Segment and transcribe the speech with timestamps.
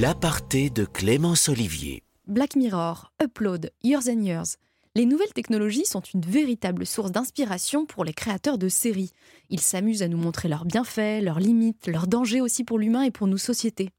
[0.00, 2.04] L'aparté de Clémence Olivier.
[2.28, 4.54] Black Mirror, Upload, Years and Years.
[4.94, 9.10] Les nouvelles technologies sont une véritable source d'inspiration pour les créateurs de séries.
[9.50, 13.10] Ils s'amusent à nous montrer leurs bienfaits, leurs limites, leurs dangers aussi pour l'humain et
[13.10, 13.90] pour nos sociétés.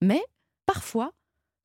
[0.00, 0.22] Mais,
[0.66, 1.12] parfois,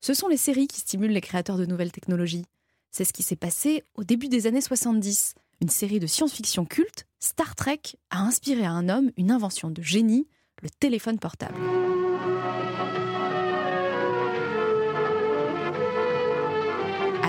[0.00, 2.46] ce sont les séries qui stimulent les créateurs de nouvelles technologies.
[2.90, 5.34] C'est ce qui s'est passé au début des années 70.
[5.60, 9.80] Une série de science-fiction culte, Star Trek, a inspiré à un homme une invention de
[9.80, 10.26] génie,
[10.60, 11.54] le téléphone portable.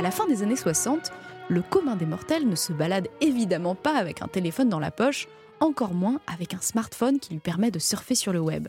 [0.01, 1.11] À la fin des années 60,
[1.47, 5.27] le commun des mortels ne se balade évidemment pas avec un téléphone dans la poche,
[5.59, 8.67] encore moins avec un smartphone qui lui permet de surfer sur le web.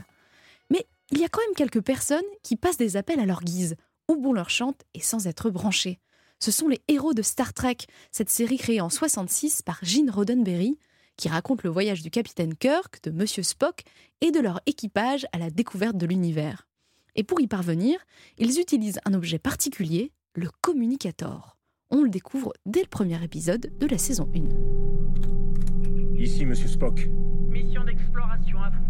[0.68, 3.76] Mais il y a quand même quelques personnes qui passent des appels à leur guise,
[4.09, 6.00] au bon leur chante et sans être branchés.
[6.38, 7.78] Ce sont les héros de Star Trek,
[8.10, 10.78] cette série créée en 66 par Gene Roddenberry,
[11.16, 13.84] qui raconte le voyage du capitaine Kirk, de Monsieur Spock
[14.20, 16.68] et de leur équipage à la découverte de l'univers.
[17.14, 18.01] Et pour y parvenir,
[18.37, 21.59] ils utilisent un objet particulier, le communicator.
[21.91, 26.19] On le découvre dès le premier épisode de la saison 1.
[26.19, 27.07] Ici, monsieur Spock.
[27.49, 28.83] Mission d'exploration à vous.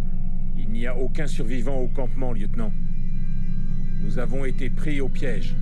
[0.56, 2.72] Il n'y a aucun survivant au campement, lieutenant.
[4.02, 5.56] Nous avons été pris au piège.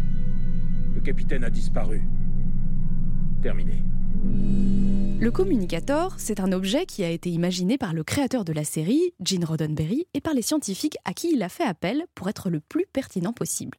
[0.94, 2.02] Le capitaine a disparu.
[3.42, 3.82] Terminé.
[5.18, 9.14] Le communicator, c'est un objet qui a été imaginé par le créateur de la série,
[9.24, 12.60] Gene Roddenberry, et par les scientifiques à qui il a fait appel pour être le
[12.60, 13.78] plus pertinent possible.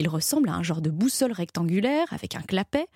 [0.00, 2.86] Il ressemble à un genre de boussole rectangulaire avec un clapet.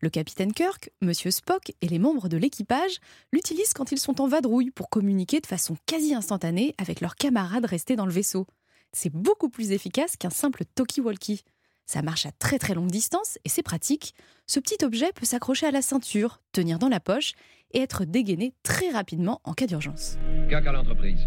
[0.00, 3.00] Le capitaine Kirk, Monsieur Spock et les membres de l'équipage
[3.34, 7.66] l'utilisent quand ils sont en vadrouille pour communiquer de façon quasi instantanée avec leurs camarades
[7.66, 8.46] restés dans le vaisseau.
[8.92, 11.42] C'est beaucoup plus efficace qu'un simple talkie-walkie.
[11.84, 14.14] Ça marche à très très longue distance et c'est pratique.
[14.46, 17.34] Ce petit objet peut s'accrocher à la ceinture, tenir dans la poche
[17.72, 20.16] et être dégainé très rapidement en cas d'urgence.
[20.48, 21.20] Kirk à l'entreprise.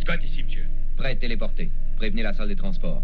[0.00, 0.66] Scott ici, monsieur.
[0.96, 1.72] Prêt téléporté.
[1.96, 3.02] Prévenez la salle des transports.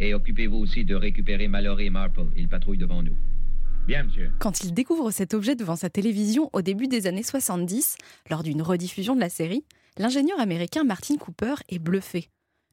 [0.00, 2.24] Et occupez-vous aussi de récupérer Mallory et Marple.
[2.36, 3.16] Ils patrouillent devant nous.
[3.86, 4.30] Bien, monsieur.
[4.38, 7.96] Quand il découvre cet objet devant sa télévision au début des années 70,
[8.30, 9.64] lors d'une rediffusion de la série,
[9.98, 12.30] l'ingénieur américain Martin Cooper est bluffé.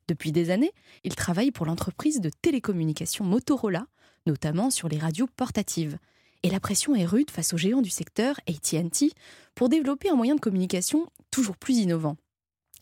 [0.08, 0.72] Depuis des années,
[1.04, 3.88] il travaille pour l'entreprise de télécommunications Motorola,
[4.26, 5.98] notamment sur les radios portatives.
[6.44, 9.14] Et la pression est rude face aux géants du secteur, ATT,
[9.54, 12.16] pour développer un moyen de communication toujours plus innovant.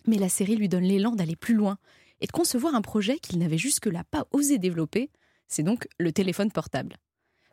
[0.05, 1.79] Mais la série lui donne l'élan d'aller plus loin
[2.21, 5.09] et de concevoir un projet qu'il n'avait jusque-là pas osé développer,
[5.47, 6.97] c'est donc le téléphone portable.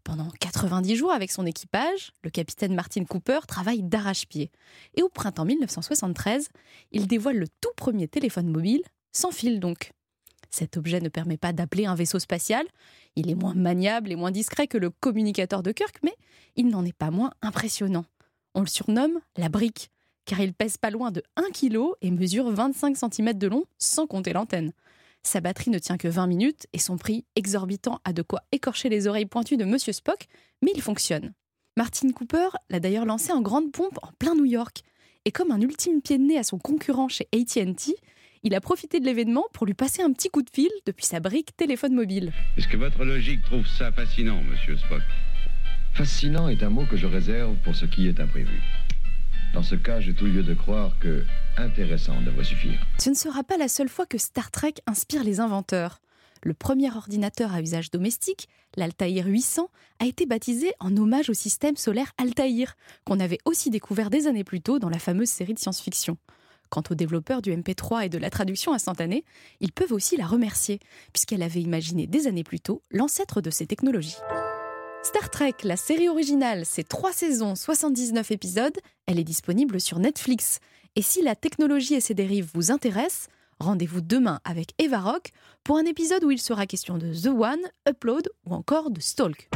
[0.04, 4.50] Pendant 90 jours avec son équipage, le capitaine Martin Cooper travaille d'arrache-pied.
[4.94, 6.48] Et au printemps 1973,
[6.90, 9.92] il dévoile le tout premier téléphone mobile, sans fil donc.
[10.50, 12.66] Cet objet ne permet pas d'appeler un vaisseau spatial,
[13.14, 16.14] il est moins maniable et moins discret que le communicateur de Kirk, mais
[16.56, 18.04] il n'en est pas moins impressionnant.
[18.54, 19.90] On le surnomme la brique,
[20.24, 24.06] car il pèse pas loin de 1 kg et mesure 25 cm de long, sans
[24.06, 24.72] compter l'antenne.
[25.22, 28.88] Sa batterie ne tient que 20 minutes et son prix exorbitant a de quoi écorcher
[28.88, 30.26] les oreilles pointues de Monsieur Spock,
[30.62, 31.32] mais il fonctionne.
[31.76, 34.82] Martin Cooper l'a d'ailleurs lancé en grande pompe en plein New York.
[35.24, 37.94] Et comme un ultime pied de nez à son concurrent chez ATT,
[38.42, 41.20] il a profité de l'événement pour lui passer un petit coup de fil depuis sa
[41.20, 42.32] brique téléphone mobile.
[42.56, 45.02] Est-ce que votre logique trouve ça fascinant, monsieur Spock?
[45.94, 48.60] Fascinant est un mot que je réserve pour ce qui est imprévu.
[49.54, 51.24] Dans ce cas, j'ai tout lieu de croire que
[51.58, 52.80] intéressant devrait suffire.
[52.98, 56.00] Ce ne sera pas la seule fois que Star Trek inspire les inventeurs.
[56.42, 59.68] Le premier ordinateur à usage domestique, l'Altaïr 800,
[60.00, 64.42] a été baptisé en hommage au système solaire Altaïr, qu'on avait aussi découvert des années
[64.42, 66.16] plus tôt dans la fameuse série de science-fiction.
[66.70, 69.24] Quant aux développeurs du MP3 et de la traduction instantanée,
[69.60, 70.80] ils peuvent aussi la remercier,
[71.12, 74.16] puisqu'elle avait imaginé des années plus tôt l'ancêtre de ces technologies.
[75.04, 78.76] Star Trek, la série originale, c'est 3 saisons, 79 épisodes,
[79.06, 80.60] elle est disponible sur Netflix.
[80.94, 83.26] Et si la technologie et ses dérives vous intéressent,
[83.58, 85.32] rendez-vous demain avec Eva Rock
[85.64, 89.48] pour un épisode où il sera question de The One, Upload ou encore de Stalk.